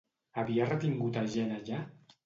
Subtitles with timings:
[0.43, 1.87] Havia retingut a gent allà?